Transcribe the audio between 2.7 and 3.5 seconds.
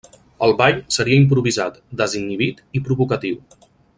i provocatiu.